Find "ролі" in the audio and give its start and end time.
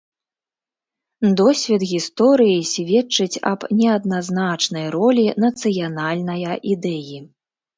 4.97-5.27